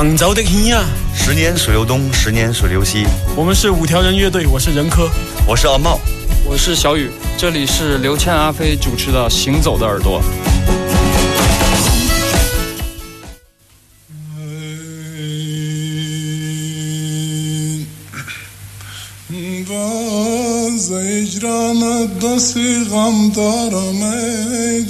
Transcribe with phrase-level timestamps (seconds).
[0.00, 0.83] 杭州的很呀。
[1.15, 3.05] 十年水流东，十年水流西。
[3.35, 5.09] 我们是五条人乐队，我是任科，
[5.47, 5.99] 我是阿茂，
[6.45, 7.09] 我是小雨。
[7.37, 10.21] 这里是刘谦、阿飞主持的《行走的耳朵》。
[19.69, 24.81] باز اجرانت بسی غم دارم ای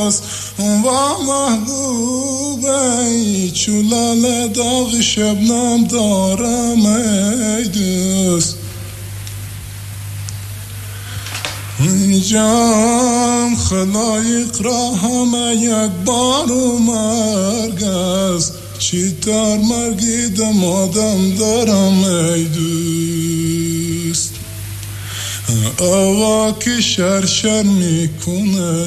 [0.00, 0.22] دوست
[0.58, 0.62] و
[1.28, 1.78] محبوب
[3.60, 8.56] ای چولال داغ شبنم دارم ای دوست.
[11.80, 18.52] اینجام خلایق را همه یک بار و مرگ است.
[18.78, 20.28] چی تر مرگی
[21.38, 24.34] دارم ای دوست.
[25.78, 28.86] آوا که شرشر می‌کنه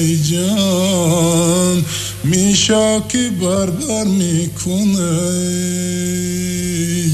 [0.00, 1.84] ای جان.
[2.23, 5.17] میشا که بربر میکنه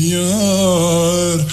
[0.02, 1.46] یار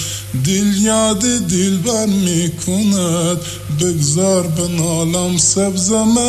[0.45, 3.37] دل یاد دل بر میکند
[3.79, 6.21] بگذار بنالم سبزمه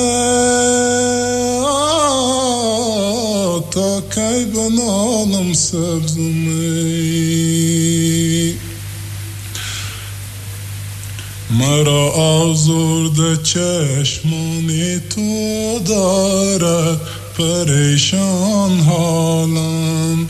[3.71, 6.63] تا کی بنالم سبزمه
[11.60, 17.00] مرا آزرد چشمانی تو دارد
[17.38, 20.30] پریشان حالم.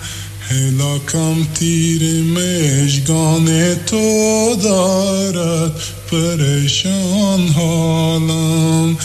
[0.50, 5.72] هلاکم تیر مشگان تو دارد
[6.12, 8.98] پریشان حالم.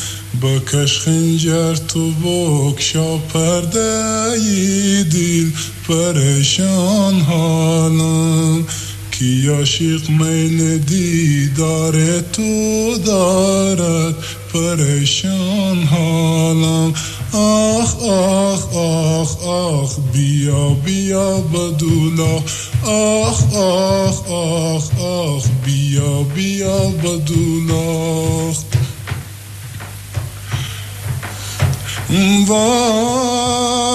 [0.43, 5.51] بکش خنجر تو بکشا پرده دل
[5.89, 8.67] پریشان حالم.
[9.23, 14.15] کی عاشق میل دیدار تو دارد؟
[14.55, 16.95] پریشان حالم.
[17.33, 22.37] آخ آخ آخ آخ بیا بیا بدولا
[22.85, 28.53] آخ آخ آخ آخ بیا بیا بدولا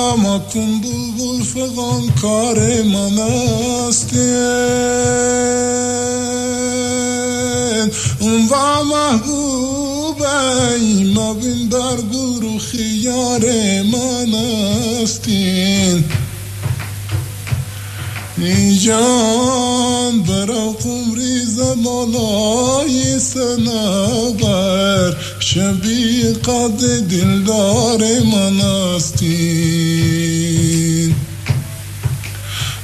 [0.07, 4.17] و مکن بلبل فغان کار من استین
[8.51, 13.45] و محبوب ای مبین در گل رو خیار
[13.83, 14.33] من
[15.01, 16.03] استین
[18.79, 25.15] جان برا قمری زمانای سنبر.
[25.56, 26.80] شبیه قد
[27.10, 28.00] دلدار
[28.32, 30.02] من استین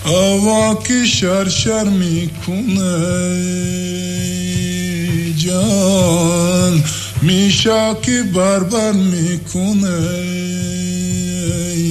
[0.05, 3.09] آوا که شرشر میکنه
[5.37, 6.85] جان
[7.23, 10.27] میشا که بربر میکنه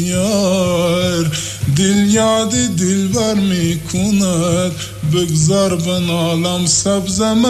[0.05, 1.31] یار
[1.75, 4.71] دل یاد دل بر میکند
[5.13, 7.47] بگذار بنالم سبزمه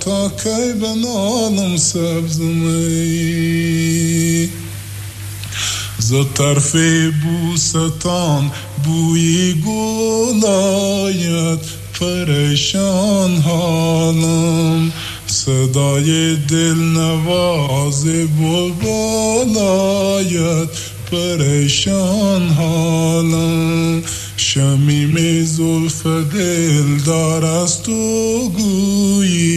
[0.00, 2.88] تا کی بنالم سبزمه
[5.98, 6.76] ز طرف
[7.22, 8.50] بوستان
[8.84, 11.58] بوی گل آید
[12.00, 14.92] پریشان حالم
[15.26, 20.68] صدای دل نواز بلبل آید
[21.12, 24.02] پریشان حالم
[24.36, 27.92] شمیم زلف دل دار از تو
[28.56, 29.51] گویی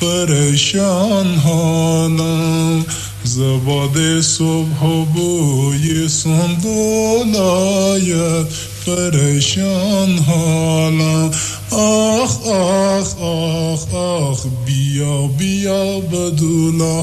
[0.00, 2.84] پریشان حالم.
[3.24, 8.46] زباد صبح و بوی سنبول آید
[8.86, 11.30] پریشان حالم.
[11.70, 17.00] آخ آخ آخ آخ بیا بیا بدولا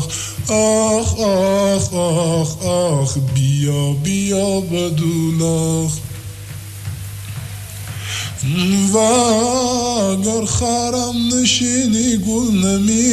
[0.50, 5.88] آخ آخ آخ آخ بیا بیا بدولا
[8.94, 13.06] و اگر خرم نشینی گل نمیباد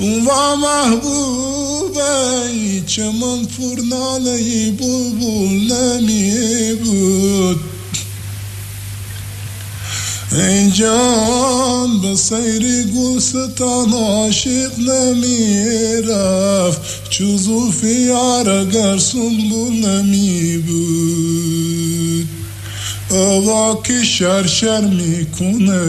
[0.00, 1.98] و محبوب
[2.52, 7.60] ای چمن فرناله بلبل نمی بود
[10.32, 15.66] ای جان به سیر گلستان عاشق نمی
[16.08, 22.28] رفت چو زلف یار اگر سنبول نمی بود
[23.10, 25.82] آوا که شرشر می‌کنه.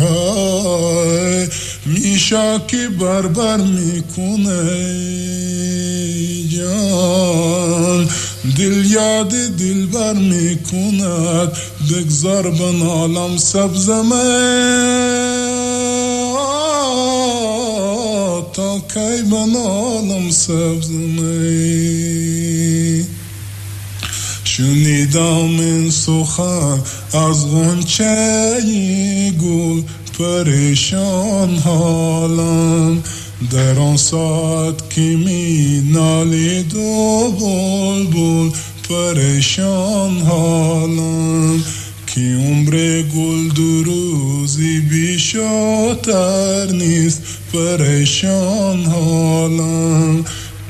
[0.00, 1.46] های
[1.86, 4.68] میشا که بربر می‌کنه.
[6.56, 8.08] جان
[8.56, 11.52] دل یاد دل بر می کند
[11.90, 14.14] بگذار بنالم سبزمه
[18.52, 21.28] تا کی بنالم سبزمه
[24.44, 26.80] شنیدم این سخن
[27.12, 29.82] از غنچه گل
[30.18, 33.02] پریشان حالم
[33.52, 38.50] در آن ساعت که می نالید و بلبل
[38.88, 41.64] پریشان حالم
[42.06, 47.22] که عمر گل دو روزی بیشتر نیست.
[47.52, 50.24] پریشان حالم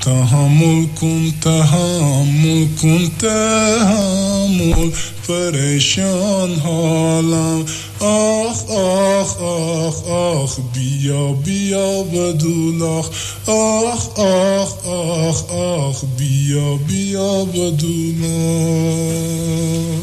[0.08, 4.90] تحمل کن تحمل کن تحمل
[5.26, 7.64] پریشان حالم.
[8.00, 13.10] آخ آخ آخ آخ بیا بیا بدولاخ
[13.46, 19.08] آخ آخ آخ آخ بیا بیا بدولاخ
[19.88, 19.98] 欢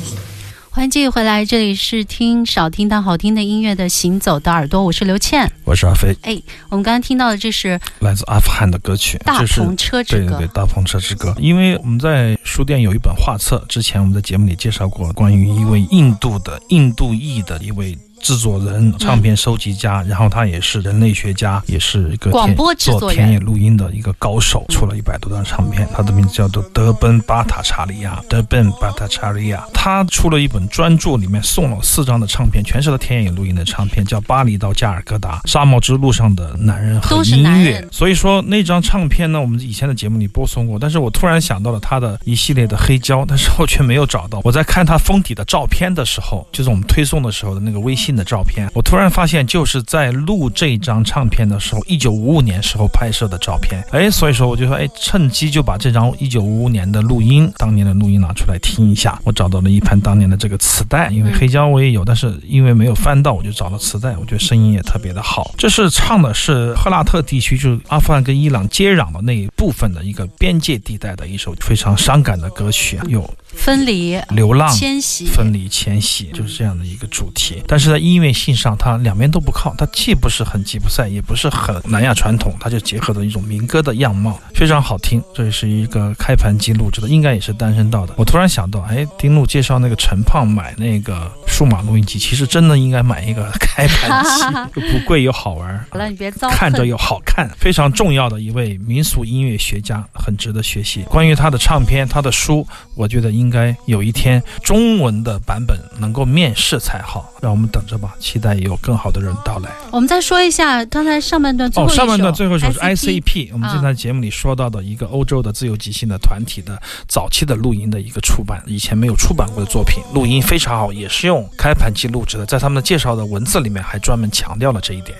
[0.85, 5.51] 迎继续回来，这里是听少听但好听的音乐的行走的耳朵，我是刘倩。
[5.63, 6.15] 我是阿飞。
[6.21, 6.39] 哎，
[6.69, 10.25] 我们刚刚听到的这是来自阿富汗的歌曲《大篷车之歌》。
[10.27, 11.31] 对对对，《大篷车之歌》。
[11.39, 17.97] 因为我们在书店有一本画册，之前我们在节目里介绍过，关于一位印度的印度裔的一位。
[18.25, 25.87] 制作人、唱片收集家，然后他也是人类学家，也是一个广播制作田野录音的一个高手，出了一百多张唱片。
[25.95, 29.63] 他的名字叫做德本巴塔查利亚，德本巴塔查利亚。
[29.71, 37.79] 他出了一本专著，里面送了四张的唱片，全是他田野录音的唱片，叫《巴黎到加尔各答：沙漠之路上的男人和音乐》。
[37.91, 44.41] 所以说那张唱片呢，我们以前的节目里播送过，但是我突然想到了他的一系列的黑胶，但是我却没有找到。
[44.43, 48.14] 我在看他封底的照片的时候，就是我们推送的时候的那个微信。
[48.15, 53.83] 的照片，我突然发现就是在录这张唱片的时候，一九五五年时候拍摄的照片。
[53.91, 59.19] 哎，所以说我就说，哎，趁机就把这张一九五五年的录音，当年的录音拿出来听一下。
[59.23, 64.15] 我找到了一盘当年的这个磁带，因为黑胶我也有，但是因为没有翻到，我就找了磁带。
[64.17, 65.53] 我觉得声音也特别的好。
[65.57, 77.61] 这是唱的是赫拉特地区，就是阿富汗跟伊朗接壤的那一部分的一个边界地带的一首非常伤感的歌曲，有分离、流浪、迁徙、分离、迁徙，就是这样的一个主题。
[77.67, 85.21] 但是在音乐性上，它两边都不靠，它既不是很吉普赛，也不是很南亚传统，它就结合的一种民歌的样貌，非常好听。
[85.33, 88.13] 这是一个开盘记录，这个应该也是单身到的。
[88.17, 95.85] 我突然想到，哎，丁路介绍那个陈胖买那个数码录音机，其实真的应该买一个 开盘机，又 不贵又好玩。
[95.89, 101.03] 好了，你别糟看着又好看，非常重要的一位民俗音乐学家，很值得学习。
[101.03, 107.31] 关于他的唱片、他的书，我觉得应该有一天中文的版本能够面世才好。
[107.41, 108.15] 让我们等着吧。
[108.19, 109.69] 期待有更好的人到来。
[109.91, 113.49] 我们再说一下刚才上半段最后一首，上半段最后一首是 ICP。
[113.53, 122.45] 我们就在节目里说到的一个欧洲的自由即兴的团体的早期的录音的一个出版，以前没有出版过的作品，录音非常好，也是用开盘即录制的。
[122.45, 125.17] 在他们的介绍的文字里面还专门强调了这一点。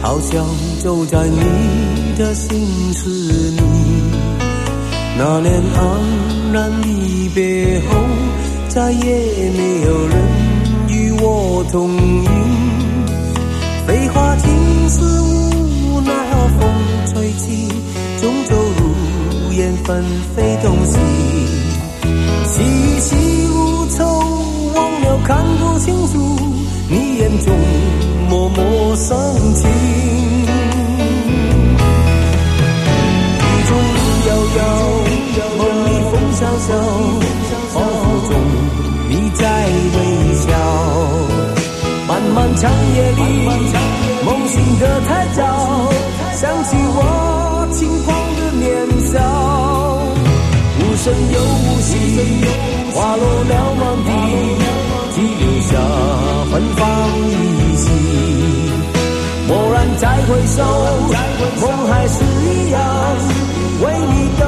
[0.00, 0.44] 好像
[0.82, 3.62] 就在你的心事里，
[5.16, 7.96] 那年黯然离别后，
[8.68, 10.16] 再也没有人
[10.88, 12.28] 与我同饮。
[13.86, 16.12] 飞花尽似无奈
[16.58, 16.68] 风
[17.12, 17.68] 吹起，
[18.20, 20.04] 终究如烟纷
[20.36, 20.98] 飞东西。
[22.44, 22.62] 细
[23.00, 23.16] 细
[23.48, 24.04] 无愁，
[24.74, 25.44] 忘了看
[28.92, 29.16] 默默深
[29.54, 29.72] 情，雨
[33.66, 33.70] 中
[34.28, 34.60] 遥遥，
[35.56, 36.68] 梦里风萧萧，
[37.72, 38.30] 恍惚中
[39.08, 39.40] 你在
[39.96, 39.98] 微
[40.34, 40.44] 笑。
[42.06, 43.20] 漫漫长夜里，
[44.26, 45.40] 梦醒的太早，
[46.34, 48.68] 想起我轻狂的年
[49.10, 49.16] 少，
[50.76, 51.90] 无声又无息，
[52.92, 54.10] 花落了满地，
[55.14, 55.76] 只留下
[56.50, 56.82] 芬芳
[57.28, 57.30] 依
[57.76, 57.84] 稀。
[59.48, 60.62] 蓦然再回首，
[61.60, 62.80] 梦还是一样，
[63.82, 64.42] 为你等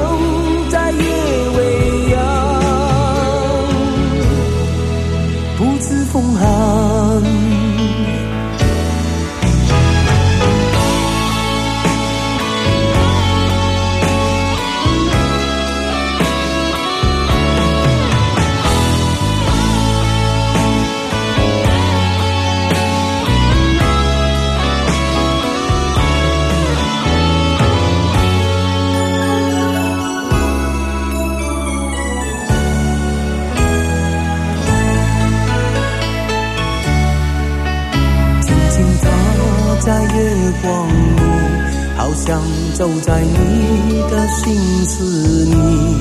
[45.45, 45.95] 你。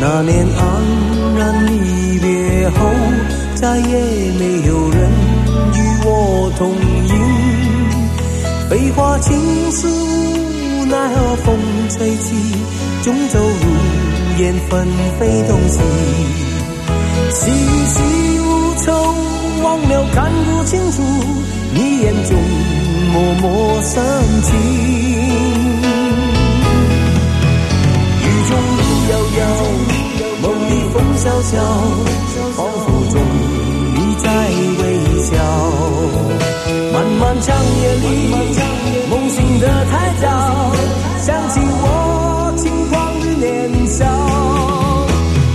[0.00, 2.90] 那年黯然离别后，
[3.54, 5.10] 再也没有人
[5.74, 7.14] 与我同饮。
[8.68, 9.38] 飞花轻
[9.70, 11.56] 似无奈何风
[11.90, 12.34] 吹起，
[13.02, 14.86] 终走如烟纷
[15.18, 15.78] 飞东西。
[17.30, 17.50] 细
[17.86, 18.00] 细
[18.40, 19.14] 无愁，
[19.62, 21.02] 忘了看不清楚
[21.72, 22.36] 你眼中
[23.12, 24.02] 默默深
[24.42, 25.53] 情。
[29.10, 29.40] 遥遥，
[30.42, 31.52] 梦里风萧萧，
[32.56, 33.14] 恍惚中
[33.94, 34.24] 你在
[34.80, 34.82] 微
[35.22, 35.28] 笑。
[36.92, 37.46] 漫漫长
[37.80, 38.04] 夜里，
[39.10, 39.92] 梦醒得太
[40.22, 40.26] 早，
[41.20, 43.46] 想起我轻狂的年
[43.88, 44.00] 少。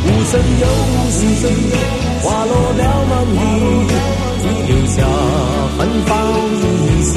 [0.06, 1.20] 无声又无息，
[2.22, 3.41] 花落了满地，
[4.41, 4.96] 只留下
[5.77, 6.10] 芬芳
[6.62, 7.10] 依稀。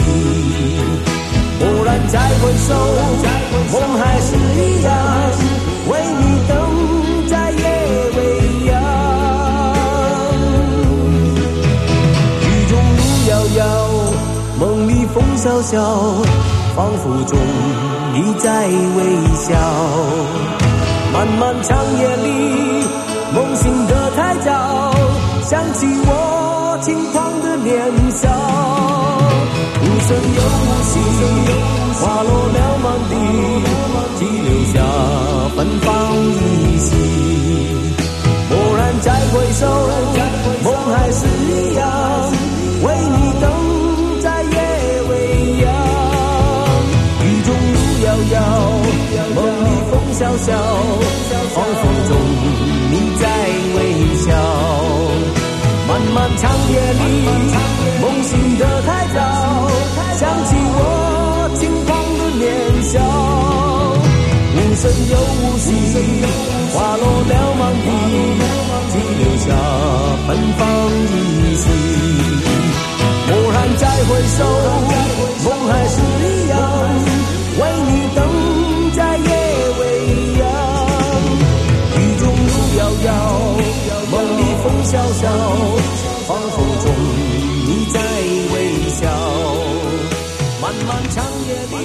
[1.60, 2.68] 蓦然再回首，
[3.72, 4.90] 梦还是一样，
[5.92, 6.50] 为你等
[7.28, 7.62] 在夜
[8.16, 8.18] 未
[8.70, 8.72] 央。
[12.40, 13.62] 雨中路遥遥，
[14.58, 15.76] 梦里风萧萧，
[16.74, 17.38] 仿佛中
[18.14, 18.98] 你在微
[19.34, 19.46] 笑。
[21.12, 22.28] 漫漫长夜里，
[23.34, 24.94] 梦醒得太早，
[25.42, 27.70] 想起我轻狂的年
[28.12, 28.28] 少。
[29.78, 30.92] 无声又无息，
[32.00, 33.14] 花落了满地，
[34.18, 34.74] 只留下
[74.04, 74.44] 回首，
[75.44, 76.54] 梦还是一样，
[77.58, 78.18] 为你等
[78.96, 79.28] 在夜
[79.78, 79.80] 未
[80.38, 80.42] 央。
[81.96, 83.08] 雨中路遥遥，
[84.10, 85.22] 梦里风萧萧，
[86.26, 86.86] 恍惚中
[87.66, 87.96] 你在
[88.52, 88.54] 微
[88.90, 89.00] 笑。
[90.60, 91.82] 漫漫长夜里，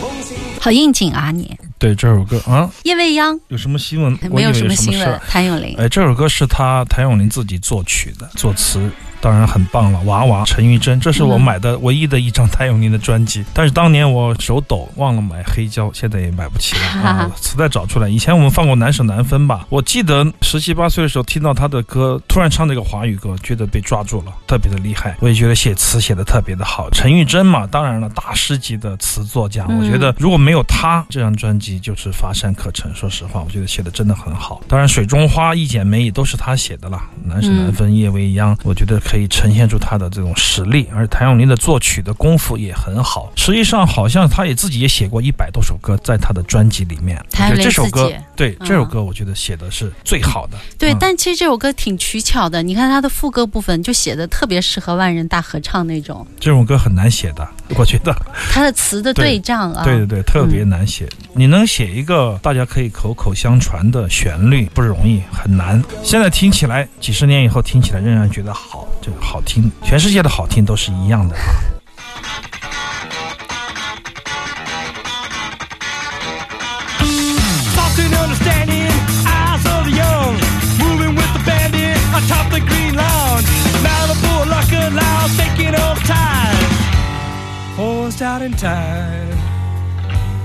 [0.00, 0.36] 梦醒。
[0.60, 1.56] 好应景啊你！
[1.78, 4.12] 对这首歌啊，夜未央有什么新闻？
[4.22, 5.20] 没有我以为什么新闻。。
[5.28, 10.00] 谭咏麟，哎，这首歌是他谭咏麟自己作曲的，作词当然很棒了。
[10.00, 17.30] 娃娃陈玉珍，这是我嗯买的唯一的一张谭咏麟的专辑，但是当年我手抖，忘了买黑胶，现在也买不起了 啊。
[17.40, 25.16] 磁带找出来，以前我们放过《难舍难分》吧，我记得十七八岁的时候听到他的歌，突然唱这个华语歌，觉得被抓住了，特别的厉害。
[25.20, 26.90] 我也觉得写词写的特别的好。
[26.90, 32.94] 陈玉珍嘛，当然了，大师级的词作家，嗯我觉得如果没有他，这张专辑就是乏善可陈。
[32.94, 34.62] 说实话，我觉得写的真的很好。
[34.68, 40.86] 当然，《水中花》《一剪梅》也都是他写的啦，《难舍难分》《夜未央》，我觉得可以呈现出他的这种实力。
[40.94, 43.32] 而谭咏麟的作曲的功夫也很好。
[43.34, 47.20] 实际上，好像他也自己也写过一百多首歌，在他的专辑里面。
[47.32, 50.56] 谭咏麟我觉得这首歌，对嗯这首歌，我觉得写的是最好的。
[50.78, 52.62] 对，嗯但其实这首歌挺取巧的。
[52.62, 58.14] 你看他的副歌部分就写的特别适合万人大合唱那种，这种歌很难写的，我觉得。
[58.50, 61.08] 他的词的对仗啊，对对对，特别难写。
[61.34, 65.82] 你能能写一个大家可以口口相传的旋律不容易，很难。
[66.04, 69.68] 现在听起来，几十年以后听起来仍然觉得好，就好听。
[69.82, 71.34] 全世界的好听都是一样的。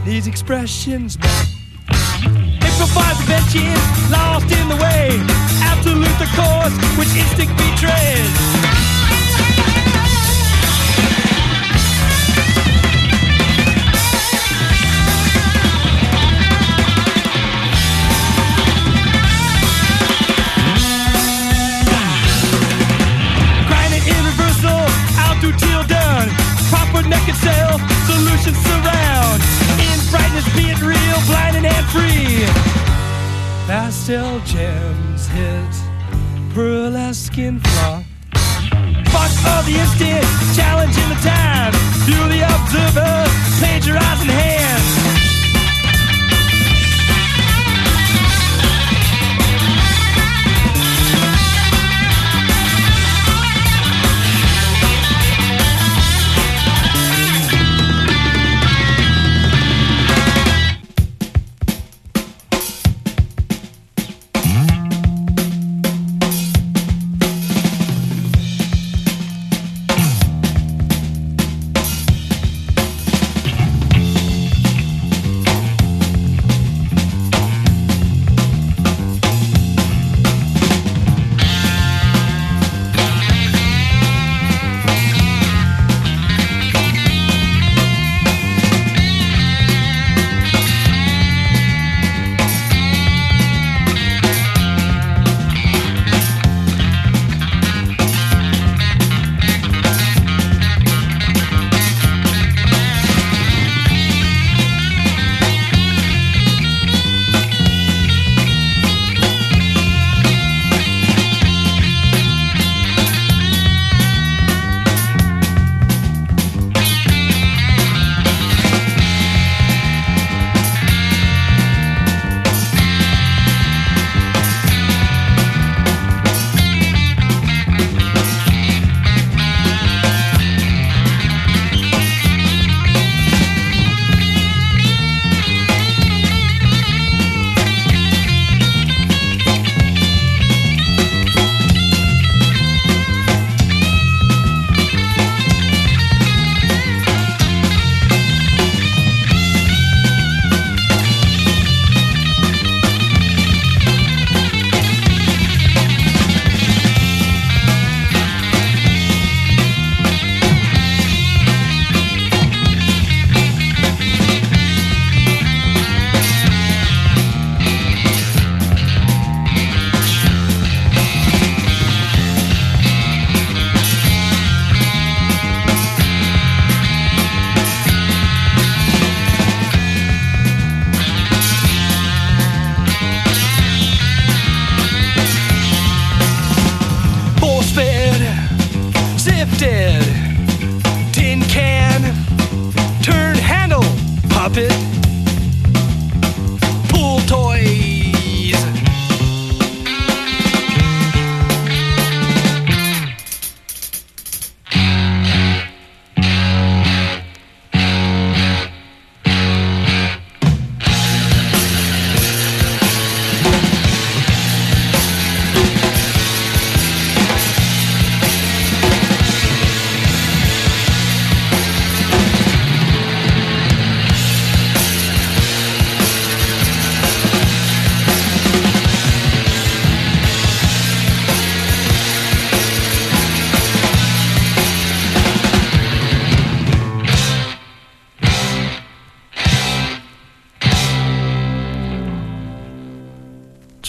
[0.06, 1.46] these expressions, man.
[2.62, 3.24] Improvised
[4.12, 5.10] lost in the way,
[5.62, 8.64] absolute the cause which instinct betrays.
[26.70, 29.63] Proper neck and tail, solutions surround
[31.14, 32.46] still blind and free.
[33.68, 35.74] Pastel gems hit
[36.54, 38.04] burlesque in flaw.
[39.12, 41.74] Fuck of the instant, challenging the time.
[42.06, 43.26] Through the observer,
[43.60, 45.03] plagiarizing hand.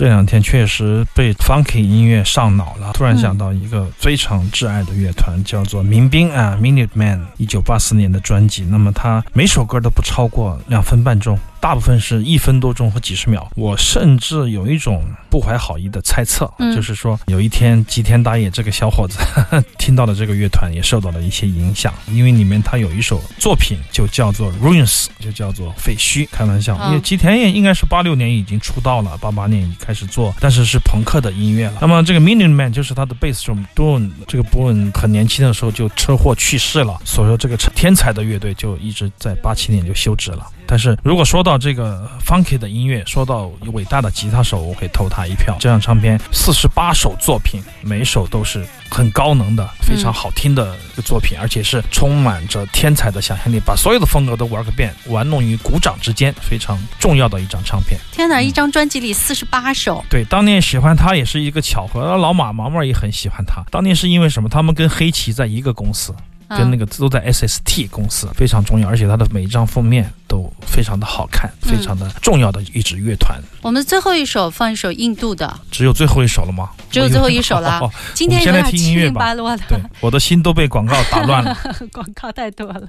[0.04, 8.66] 这两天确实被 funky 音乐上脑了，突然想到一个非常挚爱的乐团，叫做民兵啊，Minute Man，一九八四年的专辑。
[8.66, 13.50] 那么它每首歌都不超过两分半钟，大部分是一分多钟和几十秒。
[13.56, 19.18] 我甚至有一种不怀好意的猜测，嗯就是说有一天吉田打野这个小伙子
[19.78, 26.28] 听到了这个乐团，也受到了一些影响，因为里面他有一首作品就叫做 Ruins，就叫做废墟。
[26.30, 31.78] 开玩笑，嗯因为吉田也应该是八六年已经出道了，八八年已经开始做，但是是朋克的音乐了。
[31.80, 40.46] 那么这个 Minute Man 就是他的贝斯手 Boone，这个 Boone 很年轻的时候就车祸去世了，所以说这个天才的乐队就一直在八七年就休止了。
[40.66, 45.56] 但是如果说到这个 funky 的音乐，说到伟大的吉他手，我会投他一票。
[45.60, 57.98] 这张唱片四十八首作品，每一首都是很高能的、非常好听的一个作品，而且是充满着天才的想象力，把所有的风格都玩个遍，玩弄于鼓掌之间，非常重要的一张唱片。
[58.12, 63.62] 天哪，一张专辑里四十八首，对，当年喜欢他也是一个巧合，老马毛毛也很喜欢他。
[63.70, 64.48] 当年是因为什么？
[64.48, 66.14] 他们跟黑棋在一个公司，
[66.48, 73.40] 跟那个个都在 SST 公司，非常重要，而且它的每一张封面都非常的好看，非常的重要的一支乐团。
[73.62, 76.70] 我们最后一首放一首印度的，只有最后一首了吗？
[76.90, 79.34] 只有最后一首了哦今天有我们现在点七听音乐吧
[79.68, 81.56] 对，我的心都被广告打乱了。
[81.92, 82.88] 广告太多了。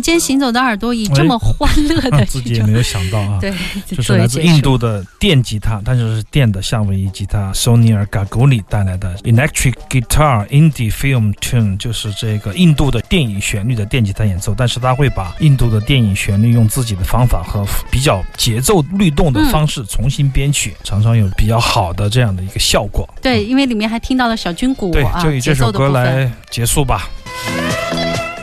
[0.00, 3.38] 天行走的耳朵以这么欢乐的 自己也没有想到啊。
[3.40, 3.52] 对，
[3.86, 14.54] 就是来自印度的电吉他，但是是电的夏威夷吉他，Sonia Gaguli 带来的 Electric Guitar Indie Film Tune，就是这个印度的电影旋律的电吉他演奏。
[14.56, 23.08] 但是他会把印度的电影旋律用自己的方法和比较节奏律动的方式重新编曲，常常有比较好的这样的一个效果。
[23.20, 27.10] 对，因为里面还听到了小军鼓，对，就以这首歌来结束吧。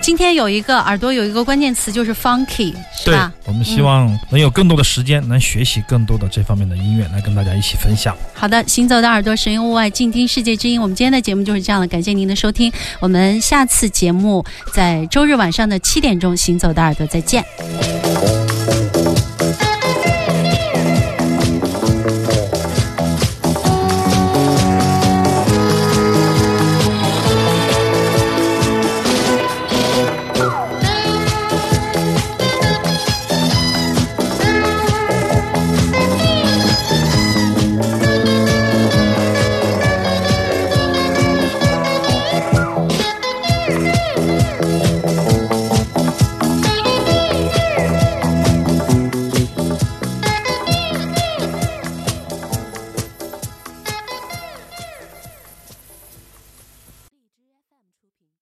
[0.04, 3.32] 今天有一个耳朵有一个关键词就是 funky，是吧？
[3.46, 8.14] 我们希望能有更多的时间，能学习更多的这方面的音乐，来跟大家一起分享。
[8.34, 10.82] 好的，行走的耳朵，神游物外，静听世界之音。
[10.82, 12.70] 我们今天的节目就是这样了，感谢您的收听。
[13.00, 17.42] 我们下次节目在周日晚上的七点钟，行走的耳朵再见。